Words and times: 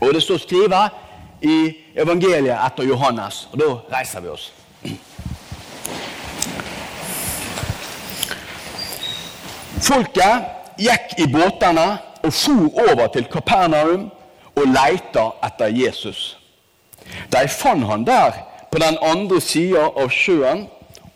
Og 0.00 0.14
det 0.14 0.22
står 0.22 0.38
skrevet 0.38 0.90
i 1.42 1.76
evangeliet 1.96 2.56
etter 2.66 2.88
Johannes. 2.88 3.48
Og 3.52 3.60
da 3.60 3.68
reiser 3.96 4.20
vi 4.20 4.28
oss. 4.28 4.52
Folket 9.86 10.80
gikk 10.80 11.16
i 11.20 11.26
båtene 11.30 11.86
og 12.24 12.32
for 12.32 12.80
over 12.90 13.06
til 13.14 13.28
Kapernaum 13.30 14.08
og 14.56 14.64
leita 14.72 15.28
etter 15.46 15.70
Jesus. 15.70 16.38
De 17.32 17.48
fant 17.48 17.86
han 17.86 18.06
der 18.06 18.32
på 18.72 18.80
den 18.82 18.98
andre 19.02 19.40
sida 19.40 19.86
av 19.96 20.10
sjøen 20.10 20.66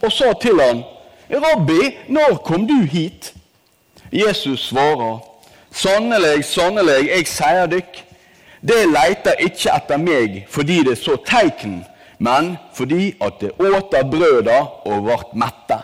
og 0.01 0.13
sa 0.13 0.33
til 0.33 0.61
han, 0.61 0.85
'Rabbi, 1.31 1.97
når 2.09 2.37
kom 2.45 2.67
du 2.67 2.83
hit?' 2.83 3.35
Jesus 4.13 4.69
svarer, 4.69 5.19
'Sannelig, 5.73 6.45
sannelig, 6.45 7.09
jeg 7.09 7.27
sier 7.27 7.67
dykk, 7.67 8.05
det 8.61 8.83
leiter 8.89 9.41
ikke 9.41 9.73
etter 9.73 10.01
meg 10.01 10.43
fordi 10.49 10.83
det 10.85 10.99
så 11.01 11.17
teiken, 11.27 11.81
men 12.19 12.57
fordi 12.77 13.15
at 13.21 13.41
det 13.41 13.55
åt 13.57 13.95
av 13.97 14.11
brøda 14.13 14.59
og 14.85 15.07
vart 15.07 15.33
mette.' 15.35 15.81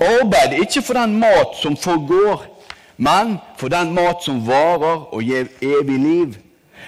Arbeid 0.00 0.58
ikke 0.60 0.82
for 0.82 0.94
den 0.94 1.18
mat 1.18 1.56
som 1.62 1.76
forgår, 1.76 2.42
men 2.96 3.38
for 3.56 3.68
den 3.68 3.94
mat 3.94 4.24
som 4.24 4.40
varer 4.46 5.14
og 5.14 5.22
gir 5.22 5.46
evig 5.62 5.98
liv. 5.98 6.36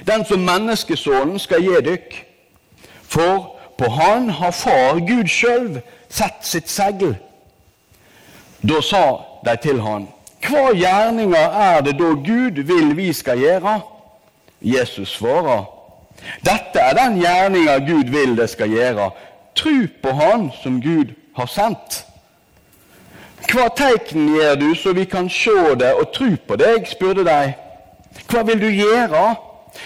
Den 0.07 0.25
som 0.25 0.41
menneskesonen 0.41 1.39
skal 1.39 1.63
gi 1.63 1.81
dykk. 1.85 2.25
For 3.03 3.55
på 3.79 3.91
han 3.91 4.31
har 4.31 4.51
Far 4.51 4.99
Gud 4.99 5.29
sjøl 5.29 5.81
sett 6.09 6.43
sitt 6.43 6.71
segl. 6.71 7.15
Da 8.63 8.81
sa 8.83 9.05
de 9.47 9.57
til 9.63 9.81
han, 9.81 10.09
Hva 10.43 10.73
gjerninger 10.75 11.55
er 11.61 11.81
det 11.83 11.97
da 11.99 12.13
Gud 12.15 12.63
vil 12.67 12.97
vi 12.97 13.13
skal 13.13 13.39
gjøre? 13.39 13.81
Jesus 14.61 15.09
svarer, 15.09 15.65
Dette 16.43 16.81
er 16.83 16.97
den 16.99 17.21
gjerninga 17.21 17.79
Gud 17.87 18.11
vil 18.11 18.35
det 18.37 18.49
skal 18.51 18.73
gjøre. 18.75 19.11
Tru 19.55 19.87
på 20.03 20.13
Han 20.19 20.51
som 20.63 20.81
Gud 20.83 21.15
har 21.37 21.47
sendt. 21.47 22.05
Hva 23.49 23.69
teikn 23.73 24.33
gjør 24.35 24.57
du 24.59 24.69
så 24.77 24.93
vi 24.97 25.07
kan 25.09 25.29
se 25.31 25.75
det 25.79 25.93
og 25.95 26.11
tro 26.13 26.33
på 26.47 26.57
deg? 26.59 26.89
spurte 26.91 27.25
de. 27.25 27.55
Hva 28.29 28.43
vil 28.45 28.61
du 28.61 28.69
gjøre? 28.69 29.37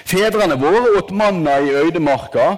Fedrene 0.08 0.56
våre 0.56 0.96
åt 0.98 1.12
manna 1.12 1.58
i 1.60 1.74
øydemarka, 1.84 2.56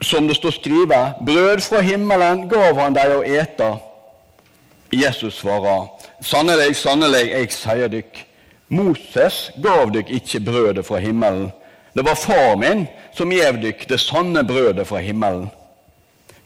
som 0.00 0.28
det 0.28 0.38
står 0.38 0.56
skrevet. 0.56 1.20
Brød 1.26 1.60
fra 1.60 1.82
himmelen 1.84 2.48
gav 2.48 2.80
han 2.80 2.96
dem 2.96 3.18
å 3.18 3.22
ete. 3.22 3.68
Jesus 4.92 5.42
svarer, 5.42 5.90
sannelig, 6.24 6.72
sannelig, 6.80 7.26
jeg 7.28 7.52
sier 7.52 7.90
dykk, 7.92 8.22
Moses 8.68 9.50
gav 9.62 9.92
dykk 9.94 10.10
ikke 10.10 10.40
brødet 10.44 10.86
fra 10.86 10.98
himmelen. 10.98 11.50
Det 11.94 12.04
var 12.04 12.14
far 12.14 12.56
min 12.56 12.86
som 13.16 13.32
gjev 13.32 13.60
dykk 13.62 13.86
det 13.88 14.00
sanne 14.00 14.44
brødet 14.44 14.86
fra 14.86 15.00
himmelen. 15.02 15.48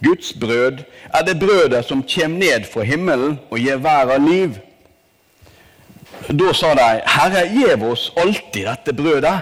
Guds 0.03 0.33
brød 0.33 0.83
er 1.15 1.25
det 1.27 1.39
brødet 1.39 1.85
som 1.85 2.03
kommer 2.15 2.39
ned 2.39 2.65
fra 2.73 2.83
himmelen 2.83 3.39
og 3.51 3.59
gir 3.59 3.77
verden 3.77 4.29
liv. 4.29 4.59
Da 6.29 6.53
sa 6.55 6.75
de, 6.79 6.89
Herre, 7.07 7.47
gjev 7.51 7.83
oss 7.91 8.13
alltid 8.17 8.67
dette 8.67 8.93
brødet. 8.93 9.41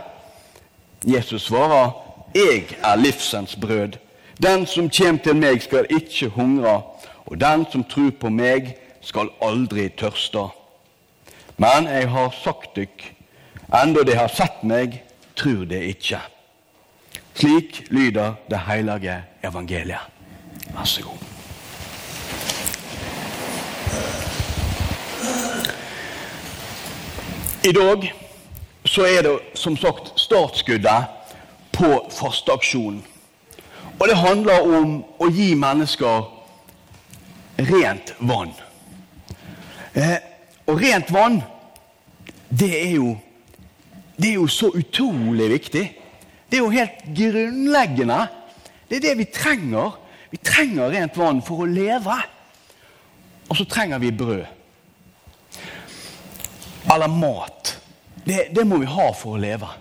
Jesus 1.05 1.42
svarer, 1.42 1.91
Jeg 2.34 2.65
er 2.84 2.97
livsens 2.97 3.56
brød. 3.56 3.98
Den 4.42 4.67
som 4.67 4.91
kommer 4.91 5.22
til 5.22 5.37
meg, 5.37 5.62
skal 5.62 5.87
ikke 5.91 6.28
hungre, 6.28 6.83
og 7.27 7.41
den 7.41 7.67
som 7.72 7.84
tror 7.84 8.11
på 8.20 8.31
meg, 8.31 8.77
skal 9.00 9.28
aldri 9.42 9.89
tørste. 9.89 10.47
Men 11.61 11.86
jeg 11.86 12.08
har 12.08 12.30
sagt 12.33 12.77
dykk, 12.77 13.03
enda 13.83 14.00
de 14.08 14.14
har 14.16 14.30
sett 14.33 14.62
meg, 14.64 14.94
tror 15.36 15.66
de 15.69 15.77
ikke. 15.91 16.16
Slik 17.36 17.83
lyder 17.92 18.39
det 18.48 18.62
hellige 18.64 19.19
evangeliet. 19.44 20.06
Vær 20.72 20.88
så 20.88 21.03
god. 21.05 21.27
I 27.69 27.75
dag 27.77 28.09
så 28.88 29.04
er 29.04 29.22
det 29.28 29.37
som 29.54 29.77
sagt 29.77 30.15
startskuddet 30.16 31.12
på 31.77 31.92
fasteaksjonen. 32.09 33.04
Og 34.00 34.09
det 34.09 34.16
handler 34.16 34.65
om 34.65 34.97
å 35.21 35.28
gi 35.28 35.53
mennesker 35.60 36.25
rent 37.69 38.16
vann. 38.19 38.56
Eh, 39.92 40.29
og 40.70 40.78
rent 40.78 41.10
vann, 41.12 41.41
det 42.50 42.70
er 42.70 42.94
jo 42.94 43.16
det 44.20 44.28
er 44.28 44.36
jo 44.36 44.47
så 44.53 44.69
utrolig 44.76 45.47
viktig. 45.48 45.82
Det 46.50 46.58
er 46.58 46.60
jo 46.60 46.72
helt 46.75 47.04
grunnleggende. 47.16 48.19
Det 48.88 48.98
er 48.98 49.04
det 49.06 49.19
vi 49.19 49.26
trenger. 49.32 49.94
Vi 50.30 50.36
trenger 50.44 50.92
rent 50.92 51.16
vann 51.16 51.41
for 51.47 51.64
å 51.64 51.69
leve. 51.69 52.16
Og 53.48 53.56
så 53.56 53.64
trenger 53.64 54.03
vi 54.03 54.12
brød. 54.12 54.44
Eller 56.92 57.09
mat. 57.09 57.72
Det, 58.26 58.50
det 58.53 58.66
må 58.69 58.82
vi 58.82 58.91
ha 58.92 59.09
for 59.16 59.38
å 59.38 59.41
leve. 59.41 59.72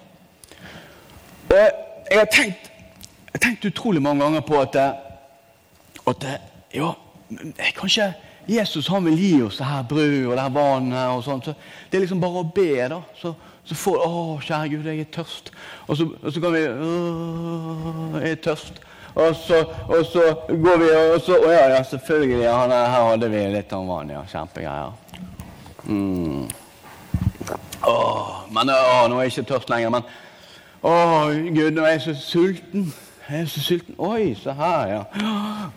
Jeg 1.52 2.16
har 2.16 2.32
tenkt, 2.32 2.72
jeg 2.72 3.36
har 3.36 3.44
tenkt 3.44 3.68
utrolig 3.68 4.02
mange 4.06 4.24
ganger 4.24 4.46
på 4.48 4.62
at, 4.62 4.80
at 6.14 6.28
ja, 6.72 6.94
kanskje 7.76 8.14
Jesus 8.50 8.88
han 8.90 9.06
vil 9.06 9.18
gi 9.20 9.32
oss 9.46 9.60
det 9.62 9.68
her 9.70 9.86
brødet 9.90 10.26
og 10.28 10.36
det 10.36 10.44
her 10.44 10.54
vannet. 10.56 11.08
og 11.14 11.24
sånt. 11.24 11.46
Så 11.46 11.54
det 11.90 11.98
er 11.98 12.06
liksom 12.06 12.22
bare 12.22 12.44
å 12.44 12.52
be. 12.56 12.70
da. 12.90 13.02
Så, 13.22 13.34
så 13.64 13.76
får 13.76 14.06
Å, 14.06 14.12
kjære 14.44 14.70
Gud, 14.74 14.86
jeg 14.90 15.06
er 15.06 15.12
tørst. 15.14 15.52
Og 15.88 15.98
så, 15.98 16.08
og 16.24 16.34
så 16.34 16.44
kan 16.44 16.56
vi 16.56 16.64
Å, 16.68 18.22
jeg 18.24 18.38
er 18.38 18.42
tørst. 18.50 18.82
Og 19.20 19.36
så, 19.36 19.64
og 19.90 20.06
så 20.06 20.24
går 20.48 20.78
vi 20.80 20.90
og 20.96 21.22
så, 21.26 21.38
Å 21.42 21.52
ja, 21.52 21.68
ja, 21.76 21.84
selvfølgelig. 21.84 22.44
Ja, 22.46 22.56
her 22.70 23.06
hadde 23.12 23.30
vi 23.34 23.44
litt 23.54 23.74
av 23.76 23.86
vann. 23.90 24.14
Ja, 24.14 24.24
kjempegreier. 24.30 24.96
Mm. 25.90 26.48
Åh, 27.88 28.34
men 28.54 28.70
åh, 28.70 29.06
nå 29.10 29.18
er 29.18 29.28
jeg 29.28 29.38
ikke 29.38 29.54
tørst 29.54 29.72
lenger. 29.72 29.94
Men 29.98 30.10
å, 30.82 30.92
Gud, 31.56 31.74
nå 31.76 31.86
er 31.86 31.98
jeg 31.98 32.06
så 32.08 32.16
sulten. 32.22 32.90
Jeg 33.30 33.44
er 33.44 33.50
så 33.52 33.62
sulten. 33.62 33.96
Oi, 34.02 34.34
se 34.40 34.54
her, 34.58 34.94
ja. 34.94 35.02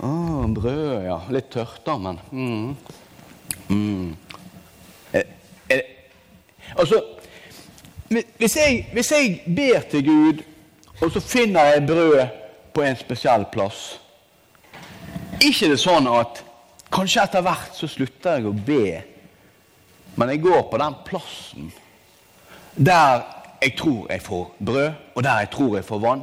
Å, 0.01 0.13
brød, 0.51 1.07
ja. 1.07 1.19
Litt 1.31 1.51
tørt, 1.55 1.81
da, 1.87 1.97
men 1.99 2.21
mm. 2.31 2.77
Mm. 3.69 4.17
Er, 5.13 5.25
er, 5.71 5.83
altså, 6.77 7.01
hvis 8.11 8.57
jeg, 8.57 8.87
hvis 8.93 9.13
jeg 9.13 9.43
ber 9.57 9.89
til 9.91 10.07
Gud, 10.07 10.45
og 11.01 11.11
så 11.15 11.21
finner 11.21 11.73
jeg 11.73 11.87
brød 11.87 12.23
på 12.75 12.83
en 12.87 12.97
spesiell 12.97 13.47
plass 13.53 14.03
ikke 15.43 15.73
det 15.73 15.79
sånn 15.81 16.07
at 16.11 16.43
kanskje 16.93 17.25
etter 17.25 17.45
hvert 17.45 17.75
så 17.75 17.89
slutter 17.91 18.39
jeg 18.39 18.49
å 18.49 18.55
be, 18.55 19.01
men 20.15 20.33
jeg 20.33 20.43
går 20.45 20.67
på 20.71 20.81
den 20.83 20.99
plassen 21.07 21.71
der 22.77 23.25
jeg 23.63 23.77
tror 23.79 24.07
jeg 24.11 24.23
får 24.25 24.45
brød, 24.59 25.01
og 25.15 25.25
der 25.25 25.43
jeg 25.45 25.51
tror 25.53 25.77
jeg 25.77 25.87
får 25.87 26.01
vann. 26.03 26.23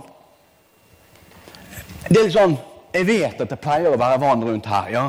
Det 2.10 2.18
er 2.18 2.26
litt 2.26 2.36
sånn 2.36 2.56
Jeg 2.94 3.08
vet 3.08 3.42
at 3.42 3.50
det 3.50 3.60
pleier 3.62 3.94
å 3.94 4.00
være 4.00 4.22
vann 4.22 4.46
rundt 4.46 4.70
her. 4.70 4.88
Ja, 4.94 5.06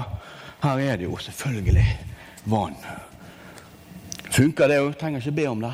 her 0.62 0.80
er 0.84 0.98
det 1.00 1.06
jo 1.08 1.16
selvfølgelig 1.16 1.86
vann. 2.50 2.76
Funker 4.30 4.68
det 4.68 4.80
òg? 4.82 4.92
Trenger 5.00 5.22
ikke 5.22 5.36
be 5.38 5.46
om 5.48 5.62
det. 5.64 5.72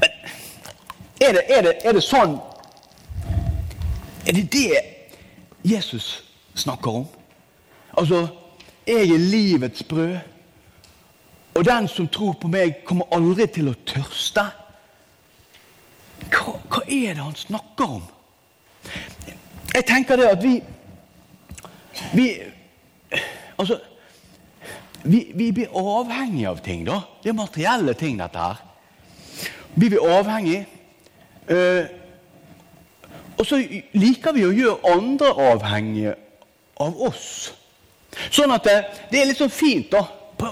Men 0.00 0.14
er 1.20 1.32
det, 1.36 1.42
er 1.48 1.62
det, 1.62 1.74
er 1.84 1.92
det 1.92 2.00
sånn 2.00 2.38
Er 4.24 4.36
det 4.36 4.46
det 4.52 4.78
Jesus 5.66 6.22
snakker 6.54 7.02
om? 7.02 7.08
Altså, 7.98 8.28
jeg 8.86 9.10
er 9.10 9.18
livets 9.18 9.82
brød. 9.82 10.18
Og 11.54 11.64
den 11.66 11.88
som 11.88 12.08
tror 12.08 12.36
på 12.40 12.48
meg, 12.48 12.84
kommer 12.86 13.10
aldri 13.12 13.46
til 13.50 13.68
å 13.72 13.76
tørste. 13.84 14.46
Hva, 16.30 16.54
hva, 16.70 16.82
er 16.86 17.16
det 17.16 17.24
han 17.24 17.36
snakker 17.36 17.96
om? 17.98 18.06
Jeg 19.74 19.86
tenker 19.86 20.16
det 20.16 20.28
at 20.32 20.42
vi 20.42 20.60
Vi 22.14 22.26
Altså 23.58 23.78
vi, 25.02 25.32
vi 25.34 25.52
blir 25.52 25.68
avhengige 25.76 26.48
av 26.48 26.58
ting, 26.64 26.84
da. 26.84 27.00
Det 27.22 27.30
er 27.30 27.36
materielle 27.36 27.94
ting, 27.96 28.18
dette 28.20 28.38
her. 28.38 28.58
Vi 29.74 29.88
blir 29.88 30.04
avhengige. 30.04 30.66
Eh, 31.48 31.86
og 33.38 33.46
så 33.48 33.60
liker 33.96 34.36
vi 34.36 34.44
å 34.44 34.52
gjøre 34.52 34.92
andre 34.92 35.30
avhengige 35.50 36.14
av 36.80 37.00
oss. 37.08 37.28
Sånn 38.28 38.52
at 38.52 38.66
det, 38.66 38.76
det 39.12 39.22
er 39.22 39.30
litt 39.30 39.40
sånn 39.40 39.52
fint, 39.52 39.94
da. 39.94 40.50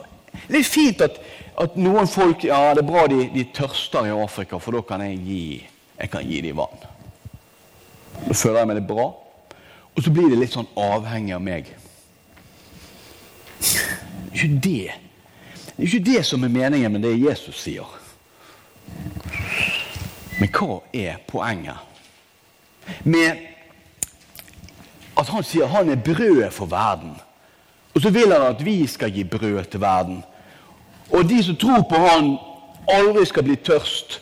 Er 0.48 0.64
fint 0.64 1.02
at, 1.04 1.18
at 1.58 1.76
noen 1.76 2.08
folk 2.08 2.44
Ja, 2.46 2.70
det 2.76 2.84
er 2.84 2.88
bra 2.88 3.04
de, 3.10 3.26
de, 3.34 3.44
tørster 3.52 4.06
i 4.08 4.14
Afrika, 4.14 4.60
for 4.62 4.78
da 4.78 4.84
kan 4.86 5.04
jeg 5.04 5.18
gi 5.26 5.42
jeg 5.98 6.10
kan 6.12 6.22
gi 6.22 6.40
dem 6.44 6.60
vann. 6.60 6.84
Da 8.28 8.34
føler 8.36 8.58
jeg 8.60 8.68
meg 8.68 8.76
det 8.76 8.86
bra. 8.86 9.08
Og 9.96 10.02
så 10.04 10.12
blir 10.12 10.28
det 10.28 10.38
litt 10.38 10.52
sånn 10.52 10.68
avhengig 10.78 11.34
av 11.34 11.42
meg. 11.42 11.70
Det 13.58 14.34
er 14.34 14.42
ikke 14.44 14.60
det. 14.62 14.96
Det 15.72 15.78
er 15.78 15.86
ikke 15.88 16.06
det 16.10 16.24
som 16.26 16.44
er 16.44 16.52
meningen 16.52 16.92
med 16.92 17.06
det 17.06 17.16
Jesus 17.16 17.62
sier. 17.64 17.88
Men 20.38 20.50
hva 20.54 20.80
er 20.94 21.18
poenget 21.26 21.84
med 23.04 23.40
at 25.18 25.32
han 25.32 25.44
sier 25.44 25.66
han 25.72 25.90
er 25.90 25.98
brødet 25.98 26.52
for 26.54 26.70
verden? 26.70 27.16
Og 27.96 28.04
så 28.04 28.12
vil 28.14 28.30
han 28.30 28.44
at 28.52 28.60
vi 28.64 28.86
skal 28.86 29.10
gi 29.10 29.24
brød 29.24 29.64
til 29.72 29.80
verden. 29.80 30.20
Og 31.10 31.24
de 31.28 31.40
som 31.42 31.56
tror 31.56 31.82
på 31.88 31.98
han, 32.04 32.36
aldri 32.88 33.24
skal 33.26 33.48
bli 33.48 33.56
tørst. 33.56 34.20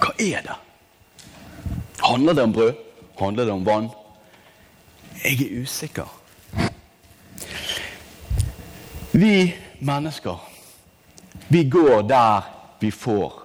Hva 0.00 0.14
er 0.22 0.46
det? 0.46 0.56
Handler 2.06 2.32
det 2.32 2.42
om 2.42 2.52
brød? 2.52 2.72
Handler 3.18 3.44
det 3.44 3.52
om 3.52 3.66
vann? 3.66 3.88
Jeg 5.24 5.40
er 5.42 5.62
usikker. 5.62 6.20
Vi 9.12 9.54
mennesker, 9.80 10.50
vi 11.48 11.70
går 11.70 12.02
der 12.02 12.40
vi 12.80 12.90
får 12.90 13.42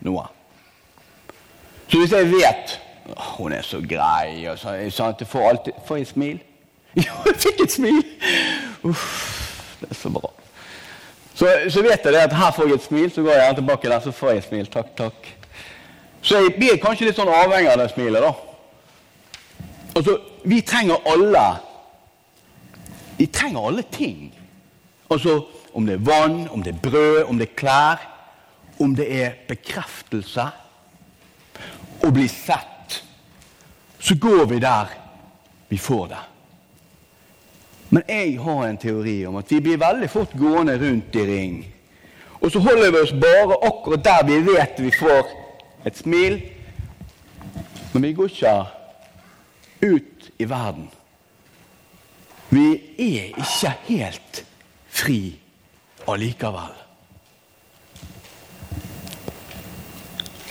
noe. 0.00 0.24
Så 1.88 1.98
hvis 1.98 2.12
jeg 2.12 2.26
vet 2.32 2.80
hun 3.36 3.52
er 3.52 3.62
så 3.62 3.80
grei 3.88 4.46
og 4.48 4.58
så, 4.58 4.70
jeg 4.70 5.26
får 5.26 5.48
alltid 5.48 5.72
Får 5.86 5.96
jeg 5.96 6.06
smil? 6.06 6.40
Jo, 7.06 7.12
jeg 7.26 7.36
fikk 7.36 7.60
et 7.64 7.72
smil! 7.72 8.02
Uff, 8.82 9.76
det 9.80 9.90
er 9.90 9.94
så 9.94 10.10
bra. 10.10 10.32
Så, 11.34 11.48
så 11.68 11.82
vet 11.82 12.04
jeg 12.04 12.12
det 12.12 12.26
at 12.26 12.36
her 12.36 12.50
får 12.52 12.68
jeg 12.68 12.74
et 12.74 12.84
smil, 12.84 13.12
så 13.12 13.22
går 13.22 13.32
jeg 13.32 13.54
tilbake 13.54 13.88
der, 13.88 14.00
så 14.00 14.12
får 14.12 14.30
jeg 14.30 14.42
et 14.42 14.48
smil. 14.48 14.66
Takk, 14.66 14.90
takk. 14.96 15.30
Så 16.22 16.38
jeg 16.38 16.54
blir 16.56 16.78
kanskje 16.82 17.08
litt 17.08 17.18
sånn 17.18 17.30
avhengig 17.32 17.72
av 17.72 17.80
det 17.82 17.88
smilet, 17.90 18.22
da. 18.22 18.32
Altså, 19.98 20.16
vi 20.48 20.62
trenger 20.64 21.02
alle 21.06 21.44
Vi 23.18 23.26
trenger 23.26 23.66
alle 23.68 23.82
ting. 23.92 24.32
Altså 25.10 25.42
om 25.72 25.86
det 25.86 25.94
er 25.94 26.04
vann, 26.04 26.48
om 26.50 26.62
det 26.62 26.74
er 26.74 26.80
brød, 26.90 27.24
om 27.28 27.38
det 27.38 27.48
er 27.48 27.56
klær, 27.56 28.00
om 28.80 28.94
det 28.96 29.06
er 29.22 29.36
bekreftelse 29.48 30.44
å 32.02 32.10
bli 32.12 32.26
sett, 32.28 32.98
så 34.00 34.16
går 34.20 34.46
vi 34.50 34.58
der 34.60 34.90
vi 35.70 35.78
får 35.78 36.06
det. 36.10 36.22
Men 37.92 38.04
jeg 38.08 38.38
har 38.40 38.66
en 38.66 38.80
teori 38.80 39.18
om 39.28 39.36
at 39.40 39.52
vi 39.52 39.60
blir 39.60 39.80
veldig 39.80 40.08
fort 40.10 40.32
gående 40.36 40.78
rundt 40.80 41.16
i 41.16 41.26
ring. 41.28 41.56
Og 42.40 42.50
så 42.52 42.60
holder 42.64 42.90
vi 42.90 43.02
oss 43.04 43.12
bare 43.12 43.58
akkurat 43.68 44.04
der 44.04 44.26
vi 44.26 44.38
vet 44.48 44.80
vi 44.80 44.92
får 44.96 45.28
et 45.86 45.96
smil. 45.98 46.42
Men 47.92 48.02
vi 48.02 48.12
går 48.12 48.24
ikke 48.24 48.64
ut 49.82 50.30
i 50.38 50.48
verden. 50.48 50.90
Vi 52.50 52.72
er 52.98 53.24
ikke 53.24 53.74
helt 53.88 54.46
fri 54.88 55.38
allikevel. 56.08 56.74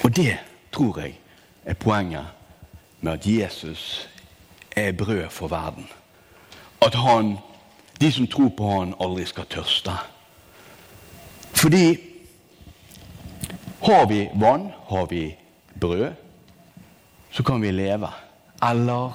Og 0.04 0.16
det 0.16 0.38
tror 0.72 1.00
jeg 1.00 1.20
er 1.66 1.74
poenget 1.74 2.26
med 3.02 3.14
at 3.14 3.26
Jesus 3.26 4.10
er 4.76 4.92
brød 4.92 5.30
for 5.30 5.48
verden. 5.48 5.90
At 6.82 6.96
han, 6.96 7.38
de 8.02 8.12
som 8.12 8.28
tror 8.28 8.50
på 8.58 8.80
han, 8.80 8.96
aldri 9.00 9.26
skal 9.26 9.46
tørste. 9.46 9.92
Fordi 11.54 12.11
har 13.82 14.08
vi 14.08 14.30
vann, 14.34 14.72
har 14.88 15.06
vi 15.06 15.38
brød, 15.80 16.14
så 17.32 17.44
kan 17.44 17.62
vi 17.62 17.72
leve. 17.72 18.10
Eller 18.64 19.12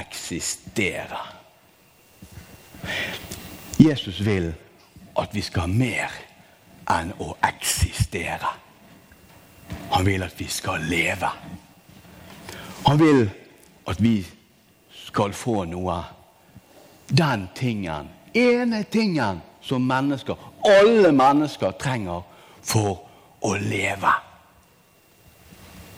eksistere. 0.00 1.18
Jesus 3.78 4.20
vil 4.20 4.54
at 5.18 5.34
vi 5.34 5.40
skal 5.40 5.60
ha 5.60 5.68
mer 5.72 6.16
enn 6.90 7.12
å 7.20 7.32
eksistere. 7.48 8.52
Han 9.90 10.06
vil 10.06 10.22
at 10.22 10.34
vi 10.40 10.48
skal 10.50 10.84
leve. 10.90 11.30
Han 12.86 12.98
vil 13.00 13.28
at 13.88 14.00
vi 14.02 14.18
skal 15.06 15.32
få 15.32 15.64
noe. 15.64 16.00
Den 17.08 17.48
tingen, 17.54 18.08
ene 18.34 18.82
tingen 18.82 19.40
som 19.62 19.86
mennesker, 19.86 20.36
alle 20.64 21.12
mennesker, 21.12 21.70
trenger 21.70 22.22
for 22.62 23.09
å 23.42 23.54
leve. 23.56 24.12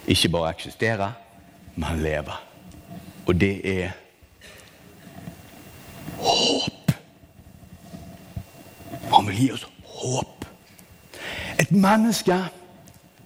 Ikke 0.06 0.30
bare 0.32 0.52
eksistere, 0.54 1.12
men 1.76 2.02
leve. 2.02 2.36
Og 3.26 3.34
det 3.38 3.54
er 3.68 3.92
håp. 6.18 6.94
Han 9.12 9.28
vil 9.28 9.38
gi 9.38 9.50
oss 9.54 9.66
håp. 10.02 10.46
Et 11.60 11.70
menneske 11.70 12.38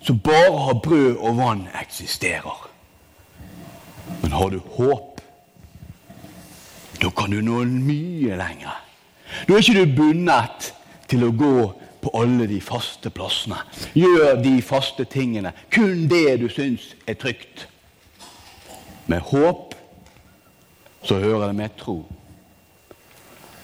som 0.07 0.19
bare 0.23 0.59
har 0.67 0.81
brød 0.85 1.17
og 1.17 1.37
vann, 1.37 1.69
eksisterer. 1.81 2.69
Men 4.23 4.33
har 4.33 4.49
du 4.49 4.61
håp, 4.77 5.21
da 7.03 7.11
kan 7.11 7.31
du 7.31 7.41
nå 7.43 7.65
mye 7.65 8.37
lenger. 8.39 8.77
Da 9.49 9.55
er 9.55 9.63
ikke 9.63 9.83
du 9.83 9.97
bundet 9.97 10.71
til 11.11 11.27
å 11.27 11.33
gå 11.35 11.57
på 12.07 12.21
alle 12.23 12.47
de 12.47 12.61
faste 12.63 13.11
plassene. 13.11 13.57
Gjør 13.99 14.37
de 14.39 14.61
faste 14.63 15.05
tingene. 15.11 15.51
Kun 15.75 16.07
det 16.07 16.37
du 16.39 16.47
syns 16.53 16.93
er 17.03 17.19
trygt. 17.19 17.67
Med 19.11 19.25
håp 19.27 19.75
så 21.03 21.19
hører 21.19 21.49
det 21.49 21.57
med 21.59 21.75
tro. 21.81 22.05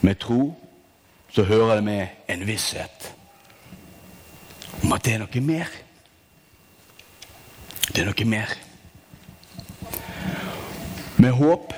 Med 0.01 0.19
tro 0.19 0.57
så 1.31 1.47
hører 1.47 1.77
det 1.79 1.85
med 1.87 2.07
en 2.35 2.47
visshet 2.47 3.13
om 4.83 4.93
at 4.97 5.05
det 5.07 5.15
er 5.15 5.23
noe 5.23 5.47
mer. 5.47 5.71
Det 7.93 8.03
er 8.03 8.11
noe 8.11 8.27
mer. 8.27 8.59
Med 11.23 11.39
håp 11.39 11.77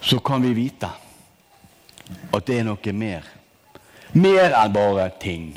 så 0.00 0.24
kan 0.24 0.40
vi 0.40 0.56
vite 0.56 0.88
at 2.32 2.46
det 2.48 2.62
er 2.62 2.72
noe 2.72 2.96
mer. 2.96 3.34
Mer 4.18 4.54
enn 4.56 4.72
bare 4.74 5.10
ting. 5.22 5.52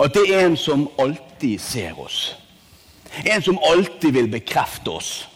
At 0.00 0.14
det 0.14 0.28
er 0.30 0.46
en 0.46 0.56
som 0.56 0.86
alltid 0.98 1.60
ser 1.60 1.98
oss. 2.00 2.36
En 3.26 3.42
som 3.42 3.58
alltid 3.68 4.14
vil 4.16 4.30
bekrefte 4.30 4.90
oss. 4.90 5.28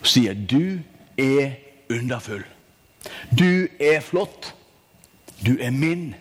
Og 0.00 0.06
sier 0.06 0.34
'du 0.34 0.80
er 1.18 1.52
underfull'. 1.90 2.46
Du 3.38 3.68
er 3.80 4.00
flott. 4.00 4.54
Du 5.46 5.56
er 5.60 5.70
min. 5.70 6.14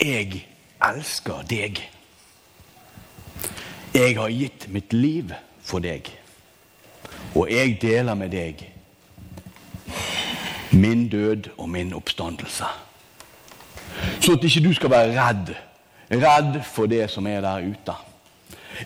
Jeg 0.00 0.46
elsker 0.82 1.42
deg. 1.50 1.90
Jeg 3.94 4.16
har 4.16 4.28
gitt 4.28 4.68
mitt 4.68 4.92
liv 4.92 5.32
for 5.62 5.78
deg, 5.78 6.08
og 7.34 7.50
jeg 7.52 7.78
deler 7.82 8.14
med 8.14 8.30
deg 8.32 8.72
min 10.72 11.08
død 11.08 11.50
og 11.58 11.68
min 11.68 11.92
oppstandelse. 11.92 12.64
Så 14.22 14.36
at 14.36 14.44
ikke 14.44 14.62
du 14.64 14.72
skal 14.74 14.90
være 14.90 15.14
redd. 15.16 15.52
Redd 16.12 16.60
for 16.64 16.86
det 16.86 17.10
som 17.10 17.26
er 17.26 17.40
der 17.42 17.66
ute. 17.66 17.94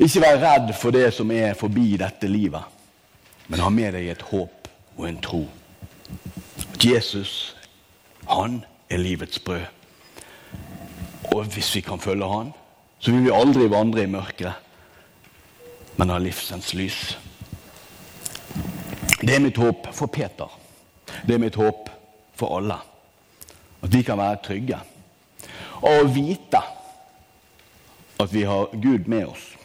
Ikke 0.00 0.22
være 0.22 0.40
redd 0.42 0.72
for 0.74 0.94
det 0.94 1.10
som 1.14 1.30
er 1.30 1.54
forbi 1.54 1.96
dette 2.00 2.28
livet, 2.28 2.62
men 3.48 3.60
ha 3.62 3.68
med 3.70 3.94
deg 3.94 4.08
et 4.10 4.26
håp 4.30 4.68
og 4.96 5.08
en 5.08 5.20
tro. 5.22 5.44
Jesus, 6.82 7.56
han 8.28 8.62
er 8.90 9.02
livets 9.02 9.38
brød. 9.38 9.66
Og 11.34 11.44
hvis 11.54 11.74
vi 11.74 11.80
kan 11.80 12.00
følge 12.00 12.28
han, 12.30 12.52
så 12.98 13.12
vil 13.12 13.26
vi 13.26 13.34
aldri 13.34 13.68
vandre 13.70 14.04
i 14.06 14.10
mørket 14.10 14.54
men 15.96 16.10
ha 16.10 16.18
livsens 16.18 16.74
lys. 16.74 17.16
Det 19.20 19.32
er 19.32 19.40
mitt 19.40 19.56
håp 19.56 19.88
for 19.96 20.12
Peter. 20.12 20.50
Det 21.24 21.34
er 21.34 21.40
mitt 21.40 21.56
håp 21.56 21.88
for 22.36 22.58
alle. 22.58 22.76
At 23.82 23.92
vi 23.92 24.02
kan 24.04 24.20
være 24.20 24.42
trygge. 24.44 24.80
Og 25.82 26.14
vite 26.14 26.62
at 28.20 28.32
vi 28.32 28.44
har 28.48 28.72
Gud 28.72 29.06
med 29.06 29.26
oss. 29.26 29.56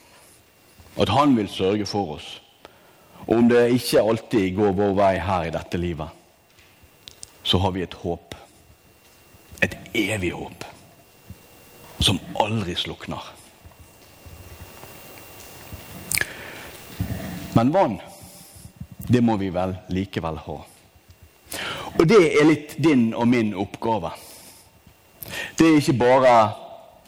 At 1.00 1.10
Han 1.10 1.38
vil 1.38 1.50
sørge 1.50 1.86
for 1.86 2.16
oss. 2.16 2.42
Og 3.28 3.38
om 3.38 3.50
det 3.50 3.70
ikke 3.72 4.02
alltid 4.02 4.56
går 4.56 4.74
vår 4.76 4.96
vei 4.98 5.14
her 5.22 5.48
i 5.48 5.54
dette 5.54 5.78
livet, 5.78 6.10
så 7.44 7.58
har 7.58 7.72
vi 7.72 7.84
et 7.86 7.94
håp. 7.94 8.36
Et 9.62 9.78
evig 9.94 10.32
håp. 10.34 10.66
Som 12.00 12.20
aldri 12.40 12.76
slukner. 12.76 13.22
Men 17.54 17.72
vann, 17.72 18.00
det 19.08 19.22
må 19.24 19.38
vi 19.38 19.52
vel 19.54 19.76
likevel 19.94 20.38
ha. 20.48 20.58
Og 22.00 22.04
det 22.08 22.22
er 22.40 22.48
litt 22.48 22.76
din 22.82 23.12
og 23.14 23.28
min 23.28 23.54
oppgave. 23.54 24.14
Det 25.58 25.68
er 25.68 25.80
ikke 25.80 25.98
bare 26.00 26.36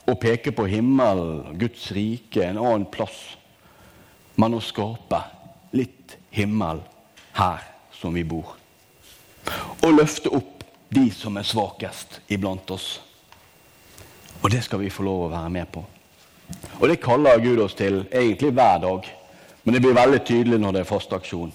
å 0.09 0.15
peke 0.19 0.51
på 0.55 0.65
himmelen, 0.67 1.55
Guds 1.59 1.89
rike, 1.95 2.43
en 2.43 2.59
annen 2.59 2.87
plass, 2.91 3.37
men 4.35 4.57
å 4.57 4.63
skape 4.63 5.21
litt 5.73 6.17
himmel 6.33 6.81
her 7.37 7.63
som 7.95 8.13
vi 8.13 8.25
bor. 8.27 8.55
Og 9.83 9.95
løfte 9.95 10.31
opp 10.33 10.63
de 10.93 11.07
som 11.13 11.37
er 11.39 11.47
svakest 11.47 12.19
iblant 12.31 12.69
oss. 12.71 12.99
Og 14.43 14.51
det 14.51 14.63
skal 14.65 14.81
vi 14.83 14.91
få 14.93 15.05
lov 15.07 15.25
å 15.25 15.33
være 15.33 15.51
med 15.53 15.69
på. 15.71 15.83
Og 16.79 16.87
det 16.89 17.01
kaller 17.03 17.41
Gud 17.41 17.61
oss 17.63 17.75
til 17.79 18.03
egentlig 18.11 18.51
hver 18.53 18.81
dag. 18.83 19.07
Men 19.63 19.75
det 19.75 19.81
blir 19.81 19.95
veldig 19.95 20.19
tydelig 20.27 20.59
når 20.59 20.75
det 20.75 20.81
er 20.83 20.89
fast 20.89 21.13
aksjon. 21.15 21.53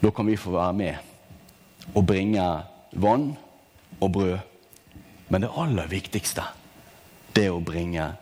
Da 0.00 0.10
kan 0.10 0.26
vi 0.26 0.40
få 0.40 0.54
være 0.54 0.76
med 0.78 1.92
og 1.94 2.06
bringe 2.08 2.44
vann 2.92 3.34
og 4.00 4.12
brød. 4.12 4.38
Men 5.28 5.44
det 5.44 5.52
aller 5.56 5.88
viktigste, 5.88 6.44
det 7.32 7.48
er 7.48 7.56
å 7.56 7.62
bringe. 7.64 8.12